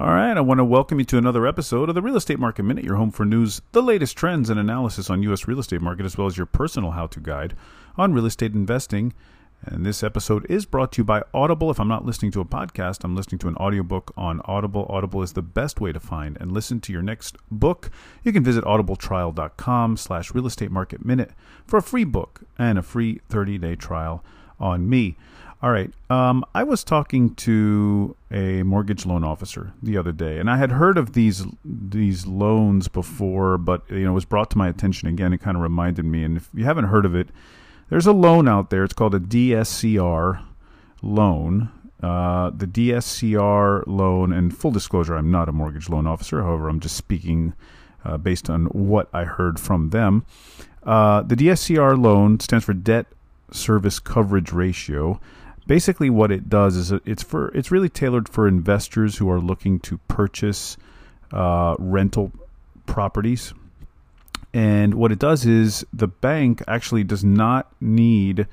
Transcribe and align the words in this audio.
I 0.00 0.40
want 0.40 0.56
to 0.56 0.64
welcome 0.64 0.98
you 0.98 1.04
to 1.04 1.18
another 1.18 1.46
episode 1.46 1.90
of 1.90 1.94
the 1.94 2.00
Real 2.00 2.16
Estate 2.16 2.38
Market 2.38 2.62
Minute, 2.62 2.84
your 2.84 2.96
home 2.96 3.10
for 3.10 3.26
news, 3.26 3.60
the 3.72 3.82
latest 3.82 4.16
trends 4.16 4.48
and 4.48 4.58
analysis 4.58 5.10
on 5.10 5.22
U.S. 5.24 5.46
real 5.46 5.58
estate 5.58 5.82
market, 5.82 6.06
as 6.06 6.16
well 6.16 6.26
as 6.26 6.38
your 6.38 6.46
personal 6.46 6.92
how-to 6.92 7.20
guide 7.20 7.54
on 7.98 8.14
real 8.14 8.24
estate 8.24 8.54
investing. 8.54 9.12
And 9.62 9.84
this 9.84 10.02
episode 10.02 10.46
is 10.48 10.64
brought 10.64 10.92
to 10.92 11.02
you 11.02 11.04
by 11.04 11.22
Audible. 11.34 11.70
If 11.70 11.78
I'm 11.78 11.86
not 11.86 12.06
listening 12.06 12.30
to 12.32 12.40
a 12.40 12.46
podcast, 12.46 13.04
I'm 13.04 13.14
listening 13.14 13.40
to 13.40 13.48
an 13.48 13.56
audiobook 13.56 14.14
on 14.16 14.40
Audible. 14.46 14.86
Audible 14.88 15.22
is 15.22 15.34
the 15.34 15.42
best 15.42 15.82
way 15.82 15.92
to 15.92 16.00
find 16.00 16.38
and 16.40 16.50
listen 16.50 16.80
to 16.80 16.92
your 16.94 17.02
next 17.02 17.36
book. 17.50 17.90
You 18.24 18.32
can 18.32 18.42
visit 18.42 18.64
audibletrial.com 18.64 19.98
slash 19.98 20.34
real 20.34 20.46
estate 20.46 20.70
market 20.70 21.04
minute 21.04 21.32
for 21.66 21.76
a 21.76 21.82
free 21.82 22.04
book 22.04 22.40
and 22.58 22.78
a 22.78 22.82
free 22.82 23.20
30-day 23.28 23.76
trial 23.76 24.24
on 24.60 24.88
me. 24.88 25.16
All 25.62 25.70
right. 25.70 25.92
Um, 26.08 26.44
I 26.54 26.62
was 26.62 26.82
talking 26.82 27.34
to 27.36 28.16
a 28.30 28.62
mortgage 28.62 29.04
loan 29.04 29.24
officer 29.24 29.72
the 29.82 29.98
other 29.98 30.12
day, 30.12 30.38
and 30.38 30.48
I 30.48 30.56
had 30.56 30.72
heard 30.72 30.96
of 30.96 31.12
these 31.12 31.44
these 31.64 32.26
loans 32.26 32.88
before, 32.88 33.58
but 33.58 33.82
you 33.90 34.04
know, 34.04 34.12
it 34.12 34.14
was 34.14 34.24
brought 34.24 34.50
to 34.52 34.58
my 34.58 34.68
attention 34.68 35.08
again. 35.08 35.34
It 35.34 35.42
kind 35.42 35.58
of 35.58 35.62
reminded 35.62 36.06
me. 36.06 36.24
And 36.24 36.38
if 36.38 36.48
you 36.54 36.64
haven't 36.64 36.86
heard 36.86 37.04
of 37.04 37.14
it, 37.14 37.28
there's 37.90 38.06
a 38.06 38.12
loan 38.12 38.48
out 38.48 38.70
there. 38.70 38.84
It's 38.84 38.94
called 38.94 39.14
a 39.14 39.20
DSCR 39.20 40.42
loan. 41.02 41.70
Uh, 42.02 42.48
the 42.56 42.66
DSCR 42.66 43.84
loan, 43.86 44.32
and 44.32 44.56
full 44.56 44.70
disclosure, 44.70 45.14
I'm 45.14 45.30
not 45.30 45.50
a 45.50 45.52
mortgage 45.52 45.90
loan 45.90 46.06
officer. 46.06 46.42
However, 46.42 46.70
I'm 46.70 46.80
just 46.80 46.96
speaking 46.96 47.52
uh, 48.02 48.16
based 48.16 48.48
on 48.48 48.64
what 48.66 49.10
I 49.12 49.24
heard 49.24 49.60
from 49.60 49.90
them. 49.90 50.24
Uh, 50.82 51.20
the 51.20 51.36
DSCR 51.36 52.02
loan 52.02 52.40
stands 52.40 52.64
for 52.64 52.72
Debt 52.72 53.06
Service 53.52 53.98
Coverage 53.98 54.52
Ratio. 54.52 55.20
Basically 55.66 56.10
what 56.10 56.32
it 56.32 56.48
does 56.48 56.76
is 56.76 56.92
it's 57.04 57.22
for 57.22 57.48
it's 57.48 57.70
really 57.70 57.88
tailored 57.88 58.28
for 58.28 58.48
investors 58.48 59.18
who 59.18 59.30
are 59.30 59.40
looking 59.40 59.78
to 59.80 59.98
purchase 60.08 60.76
uh, 61.32 61.76
rental 61.78 62.32
properties. 62.86 63.54
And 64.52 64.94
what 64.94 65.12
it 65.12 65.20
does 65.20 65.46
is 65.46 65.86
the 65.92 66.08
bank 66.08 66.62
actually 66.66 67.04
does 67.04 67.22
not 67.22 67.70
need 67.80 68.48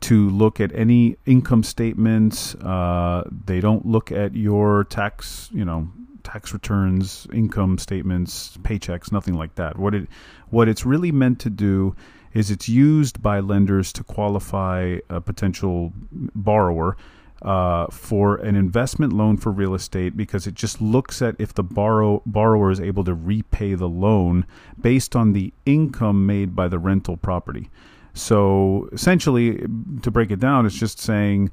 to 0.00 0.28
look 0.28 0.60
at 0.60 0.74
any 0.74 1.16
income 1.24 1.62
statements. 1.62 2.54
Uh, 2.56 3.24
they 3.46 3.60
don't 3.60 3.86
look 3.86 4.12
at 4.12 4.34
your 4.34 4.84
tax 4.84 5.48
you 5.52 5.64
know 5.64 5.88
tax 6.22 6.52
returns 6.52 7.26
income 7.32 7.78
statements 7.78 8.56
paychecks 8.62 9.12
nothing 9.12 9.34
like 9.34 9.54
that. 9.54 9.78
What 9.78 9.94
it 9.94 10.08
what 10.50 10.68
it's 10.68 10.84
really 10.84 11.12
meant 11.12 11.40
to 11.40 11.50
do 11.50 11.96
is 12.32 12.50
it's 12.50 12.68
used 12.68 13.22
by 13.22 13.40
lenders 13.40 13.92
to 13.92 14.04
qualify 14.04 14.98
a 15.08 15.20
potential 15.20 15.92
borrower 16.12 16.96
uh, 17.42 17.86
for 17.86 18.36
an 18.36 18.54
investment 18.54 19.12
loan 19.12 19.36
for 19.36 19.50
real 19.50 19.74
estate 19.74 20.16
because 20.16 20.46
it 20.46 20.54
just 20.54 20.80
looks 20.80 21.22
at 21.22 21.34
if 21.38 21.54
the 21.54 21.62
borrow 21.62 22.22
borrower 22.26 22.70
is 22.70 22.80
able 22.80 23.02
to 23.02 23.14
repay 23.14 23.74
the 23.74 23.88
loan 23.88 24.46
based 24.80 25.16
on 25.16 25.32
the 25.32 25.52
income 25.64 26.26
made 26.26 26.54
by 26.54 26.68
the 26.68 26.78
rental 26.78 27.16
property. 27.16 27.70
So 28.12 28.88
essentially, 28.92 29.64
to 30.02 30.10
break 30.10 30.30
it 30.30 30.40
down, 30.40 30.66
it's 30.66 30.78
just 30.78 30.98
saying, 30.98 31.50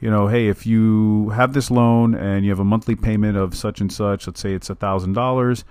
you 0.00 0.10
know, 0.10 0.28
hey, 0.28 0.46
if 0.48 0.66
you 0.66 1.30
have 1.30 1.52
this 1.52 1.70
loan 1.70 2.14
and 2.14 2.44
you 2.44 2.50
have 2.50 2.60
a 2.60 2.64
monthly 2.64 2.94
payment 2.94 3.36
of 3.36 3.54
such 3.54 3.80
and 3.80 3.92
such, 3.92 4.26
let's 4.26 4.40
say 4.40 4.54
it's 4.54 4.70
a 4.70 4.74
thousand 4.74 5.12
dollars 5.12 5.64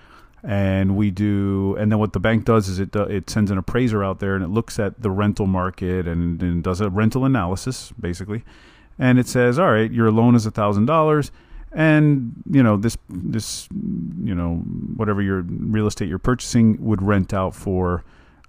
and 0.43 0.95
we 0.95 1.09
do 1.11 1.75
and 1.80 1.91
then 1.91 1.99
what 1.99 2.13
the 2.13 2.19
bank 2.19 2.45
does 2.45 2.67
is 2.67 2.80
it 2.80 2.95
it 2.95 3.30
sends 3.30 3.49
an 3.49 3.57
appraiser 3.57 4.03
out 4.03 4.19
there 4.19 4.35
and 4.35 4.43
it 4.43 4.49
looks 4.49 4.80
at 4.80 5.02
the 5.02 5.09
rental 5.09 5.47
market 5.47 6.07
and, 6.07 6.41
and 6.41 6.63
does 6.63 6.81
a 6.81 6.89
rental 6.89 7.25
analysis 7.25 7.91
basically. 7.99 8.43
And 8.99 9.19
it 9.19 9.27
says 9.27 9.58
all 9.58 9.71
right 9.71 9.92
your 9.92 10.11
loan 10.11 10.36
is 10.36 10.45
a 10.45 10.52
thousand 10.52 10.86
dollars 10.86 11.31
and 11.71 12.33
you 12.49 12.64
know 12.64 12.77
this 12.77 12.98
this 13.09 13.67
you 14.23 14.36
know 14.36 14.55
whatever 14.95 15.21
your 15.21 15.42
real 15.42 15.87
estate 15.87 16.08
you're 16.08 16.20
purchasing 16.20 16.83
would 16.83 17.02
rent 17.02 17.33
out 17.33 17.55
for 17.55 18.04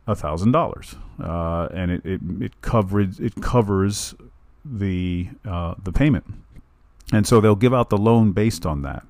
a 0.06 0.14
thousand 0.14 0.52
dollars. 0.52 0.94
Uh, 1.22 1.68
and 1.72 1.90
it, 1.90 2.04
it 2.04 2.20
it 2.40 2.60
covers 2.60 3.18
it 3.18 3.34
covers 3.40 4.14
the 4.64 5.28
uh, 5.46 5.74
the 5.82 5.92
payment. 5.92 6.24
And 7.12 7.26
so 7.26 7.40
they'll 7.40 7.56
give 7.56 7.72
out 7.72 7.88
the 7.88 7.96
loan 7.96 8.32
based 8.32 8.66
on 8.66 8.82
that 8.82 9.06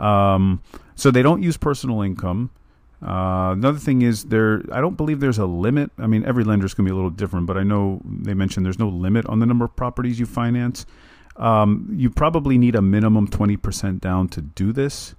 um, 0.00 0.62
so 0.94 1.10
they 1.10 1.22
don't 1.22 1.42
use 1.42 1.56
personal 1.56 2.02
income. 2.02 2.50
Uh, 3.02 3.52
another 3.52 3.78
thing 3.78 4.02
is 4.02 4.24
there. 4.24 4.62
I 4.72 4.80
don't 4.80 4.96
believe 4.96 5.20
there's 5.20 5.38
a 5.38 5.46
limit. 5.46 5.90
I 5.98 6.06
mean, 6.06 6.24
every 6.24 6.44
lender 6.44 6.66
is 6.66 6.74
going 6.74 6.86
to 6.86 6.90
be 6.90 6.92
a 6.92 6.96
little 6.96 7.10
different, 7.10 7.46
but 7.46 7.56
I 7.56 7.62
know 7.62 8.00
they 8.04 8.34
mentioned 8.34 8.66
there's 8.66 8.78
no 8.78 8.88
limit 8.88 9.24
on 9.26 9.38
the 9.38 9.46
number 9.46 9.64
of 9.64 9.74
properties 9.74 10.20
you 10.20 10.26
finance. 10.26 10.84
Um, 11.36 11.88
you 11.96 12.10
probably 12.10 12.58
need 12.58 12.74
a 12.74 12.82
minimum 12.82 13.28
20% 13.28 14.00
down 14.00 14.28
to 14.28 14.42
do 14.42 14.72
this. 14.72 15.14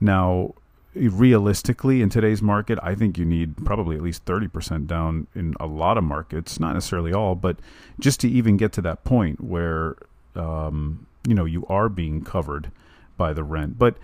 Now, 0.00 0.54
realistically, 0.94 2.02
in 2.02 2.08
today's 2.08 2.40
market, 2.40 2.78
I 2.82 2.94
think 2.94 3.18
you 3.18 3.24
need 3.24 3.64
probably 3.64 3.96
at 3.96 4.02
least 4.02 4.24
30% 4.24 4.86
down 4.86 5.26
in 5.34 5.54
a 5.58 5.66
lot 5.66 5.98
of 5.98 6.04
markets, 6.04 6.60
not 6.60 6.74
necessarily 6.74 7.12
all, 7.12 7.34
but 7.34 7.56
just 7.98 8.20
to 8.20 8.28
even 8.28 8.56
get 8.56 8.72
to 8.74 8.82
that 8.82 9.02
point 9.02 9.40
where 9.40 9.96
um, 10.36 11.06
you 11.26 11.34
know 11.34 11.44
you 11.44 11.66
are 11.68 11.88
being 11.88 12.22
covered 12.22 12.70
by 13.16 13.32
the 13.32 13.42
rent. 13.42 13.78
But 13.78 13.96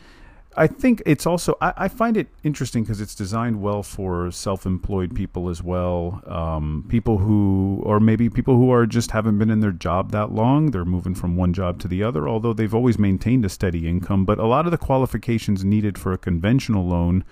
I 0.56 0.66
think 0.66 1.02
it's 1.06 1.26
also 1.26 1.56
I, 1.60 1.72
I 1.76 1.88
find 1.88 2.16
it 2.16 2.26
interesting 2.42 2.82
because 2.82 3.00
it's 3.00 3.14
designed 3.14 3.62
well 3.62 3.82
for 3.82 4.30
self-employed 4.32 5.14
people 5.14 5.48
as 5.48 5.62
well, 5.62 6.22
um, 6.26 6.84
people 6.88 7.18
who 7.18 7.80
or 7.84 8.00
maybe 8.00 8.28
people 8.28 8.56
who 8.56 8.72
are 8.72 8.84
just 8.84 9.12
haven't 9.12 9.38
been 9.38 9.50
in 9.50 9.60
their 9.60 9.70
job 9.70 10.10
that 10.10 10.32
long. 10.32 10.72
They're 10.72 10.84
moving 10.84 11.14
from 11.14 11.36
one 11.36 11.52
job 11.52 11.78
to 11.80 11.88
the 11.88 12.02
other, 12.02 12.28
although 12.28 12.52
they've 12.52 12.74
always 12.74 12.98
maintained 12.98 13.44
a 13.44 13.48
steady 13.48 13.86
income. 13.86 14.24
But 14.24 14.38
a 14.38 14.46
lot 14.46 14.66
of 14.66 14.72
the 14.72 14.78
qualifications 14.78 15.64
needed 15.64 15.96
for 15.96 16.12
a 16.12 16.18
conventional 16.18 16.86
loan, 16.86 17.24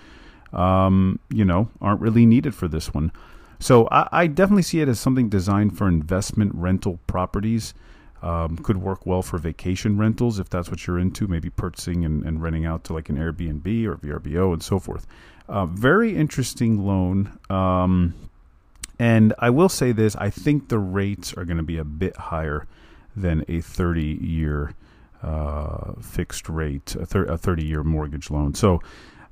um, 0.53 1.19
you 1.29 1.43
know, 1.43 1.69
aren't 1.81 2.01
really 2.01 2.25
needed 2.25 2.55
for 2.55 2.69
this 2.69 2.93
one. 2.93 3.11
So 3.59 3.89
I, 3.91 4.07
I 4.11 4.27
definitely 4.27 4.63
see 4.63 4.79
it 4.79 4.87
as 4.87 4.99
something 4.99 5.27
designed 5.27 5.77
for 5.77 5.89
investment 5.89 6.53
rental 6.55 6.99
properties. 7.05 7.73
Um, 8.21 8.57
could 8.57 8.77
work 8.77 9.05
well 9.05 9.21
for 9.21 9.37
vacation 9.37 9.97
rentals 9.97 10.39
if 10.39 10.49
that's 10.49 10.69
what 10.69 10.85
you're 10.85 10.99
into, 10.99 11.27
maybe 11.27 11.49
purchasing 11.49 12.03
and, 12.03 12.23
and 12.25 12.41
renting 12.41 12.65
out 12.65 12.83
to 12.85 12.93
like 12.93 13.07
an 13.09 13.17
Airbnb 13.17 13.85
or 13.85 13.95
VRBO 13.95 14.51
and 14.51 14.61
so 14.61 14.77
forth. 14.77 15.07
Uh, 15.47 15.65
very 15.65 16.15
interesting 16.15 16.85
loan. 16.85 17.39
Um, 17.49 18.13
and 18.99 19.33
I 19.39 19.49
will 19.49 19.69
say 19.69 19.93
this 19.93 20.15
I 20.17 20.29
think 20.29 20.67
the 20.67 20.79
rates 20.79 21.33
are 21.33 21.45
going 21.45 21.57
to 21.57 21.63
be 21.63 21.77
a 21.77 21.85
bit 21.85 22.15
higher 22.17 22.67
than 23.15 23.45
a 23.47 23.61
30 23.61 24.01
year 24.21 24.73
uh, 25.23 25.93
fixed 26.01 26.49
rate, 26.49 26.95
a, 26.95 27.19
a 27.21 27.37
30 27.37 27.63
year 27.63 27.83
mortgage 27.83 28.29
loan. 28.29 28.53
So, 28.53 28.81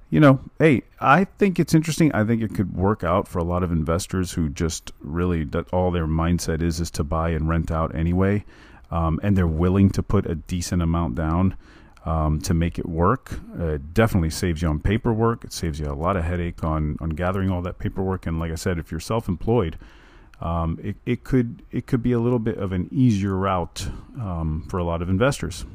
you 0.10 0.22
know, 0.22 0.40
hey, 0.60 0.84
I 1.02 1.26
think 1.26 1.60
it's 1.60 1.74
interesting. 1.74 2.14
I 2.14 2.24
think 2.24 2.42
it 2.42 2.56
could 2.56 2.76
work 2.76 3.04
out 3.04 3.28
for 3.28 3.40
a 3.40 3.44
lot 3.44 3.64
of 3.64 3.72
investors 3.74 4.32
who 4.32 4.48
just 4.48 4.94
really 5.02 5.46
all 5.74 5.92
their 5.92 6.08
mindset 6.08 6.62
is 6.62 6.80
is 6.80 6.90
to 6.92 7.04
buy 7.04 7.32
and 7.32 7.50
rent 7.50 7.70
out 7.70 7.94
anyway 7.94 8.46
um, 8.92 9.20
and 9.24 9.38
they're 9.38 9.48
willing 9.48 9.90
to 9.92 10.04
put 10.04 10.26
a 10.26 10.36
decent 10.36 10.82
amount 10.82 11.16
down 11.16 11.56
um, 12.06 12.40
to 12.42 12.54
make 12.54 12.80
it 12.80 12.88
work. 12.88 13.40
Uh, 13.60 13.74
it 13.74 13.94
definitely 13.94 14.30
saves 14.30 14.62
you 14.62 14.70
on 14.70 14.80
paperwork. 14.80 15.44
It 15.44 15.52
saves 15.52 15.80
you 15.80 15.88
a 15.88 15.94
lot 15.94 16.16
of 16.16 16.24
headache 16.24 16.64
on 16.64 16.98
on 17.02 17.10
gathering 17.10 17.52
all 17.52 17.62
that 17.64 17.80
paperwork. 17.80 18.26
And 18.26 18.40
like 18.40 18.52
I 18.52 18.56
said, 18.56 18.80
if 18.80 18.92
you're 18.92 19.00
self-employed, 19.00 19.78
um, 20.40 20.80
it, 20.82 20.96
it 21.06 21.24
could 21.24 21.64
it 21.72 21.86
could 21.86 22.02
be 22.02 22.14
a 22.14 22.20
little 22.20 22.40
bit 22.40 22.58
of 22.58 22.72
an 22.72 22.88
easier 22.92 23.36
route 23.36 23.90
um, 24.20 24.66
for 24.70 24.78
a 24.78 24.84
lot 24.84 25.02
of 25.02 25.10
investors. 25.10 25.66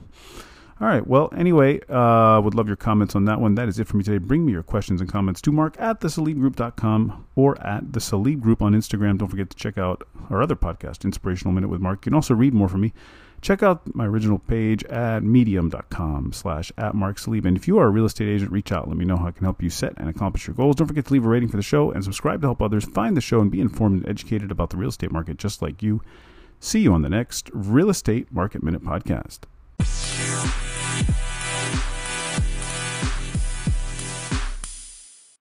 All 0.82 0.88
right. 0.88 1.06
Well, 1.06 1.32
anyway, 1.36 1.78
uh, 1.88 2.40
would 2.42 2.56
love 2.56 2.66
your 2.66 2.74
comments 2.74 3.14
on 3.14 3.26
that 3.26 3.40
one. 3.40 3.54
That 3.54 3.68
is 3.68 3.78
it 3.78 3.86
for 3.86 3.96
me 3.96 4.02
today. 4.02 4.18
Bring 4.18 4.44
me 4.44 4.50
your 4.50 4.64
questions 4.64 5.00
and 5.00 5.08
comments 5.08 5.40
to 5.42 5.52
mark 5.52 5.76
at 5.78 6.00
thesalibgroup.com 6.00 7.24
or 7.36 7.64
at 7.64 7.92
the 7.92 8.00
Salib 8.00 8.40
Group 8.40 8.60
on 8.60 8.72
Instagram. 8.72 9.16
Don't 9.16 9.28
forget 9.28 9.48
to 9.50 9.56
check 9.56 9.78
out 9.78 10.02
our 10.28 10.42
other 10.42 10.56
podcast, 10.56 11.04
Inspirational 11.04 11.54
Minute 11.54 11.68
with 11.68 11.80
Mark. 11.80 11.98
You 11.98 12.10
can 12.10 12.14
also 12.14 12.34
read 12.34 12.52
more 12.52 12.68
from 12.68 12.80
me. 12.80 12.92
Check 13.42 13.62
out 13.62 13.94
my 13.94 14.06
original 14.06 14.40
page 14.40 14.82
at 14.86 15.22
medium.com 15.22 16.32
slash 16.32 16.72
at 16.76 16.96
Mark 16.96 17.16
Salib. 17.16 17.44
And 17.44 17.56
if 17.56 17.68
you 17.68 17.78
are 17.78 17.86
a 17.86 17.90
real 17.90 18.06
estate 18.06 18.28
agent, 18.28 18.50
reach 18.50 18.72
out. 18.72 18.88
Let 18.88 18.96
me 18.96 19.04
know 19.04 19.16
how 19.16 19.28
I 19.28 19.30
can 19.30 19.44
help 19.44 19.62
you 19.62 19.70
set 19.70 19.94
and 19.98 20.08
accomplish 20.08 20.48
your 20.48 20.56
goals. 20.56 20.74
Don't 20.74 20.88
forget 20.88 21.06
to 21.06 21.12
leave 21.12 21.24
a 21.24 21.28
rating 21.28 21.48
for 21.48 21.58
the 21.58 21.62
show 21.62 21.92
and 21.92 22.02
subscribe 22.02 22.40
to 22.40 22.48
help 22.48 22.60
others 22.60 22.86
find 22.86 23.16
the 23.16 23.20
show 23.20 23.40
and 23.40 23.52
be 23.52 23.60
informed 23.60 24.00
and 24.00 24.08
educated 24.08 24.50
about 24.50 24.70
the 24.70 24.76
real 24.76 24.88
estate 24.88 25.12
market 25.12 25.36
just 25.36 25.62
like 25.62 25.80
you. 25.80 26.02
See 26.58 26.80
you 26.80 26.92
on 26.92 27.02
the 27.02 27.08
next 27.08 27.50
Real 27.52 27.88
Estate 27.88 28.32
Market 28.32 28.64
Minute 28.64 28.82
podcast. 28.82 29.42
You. 31.00 31.31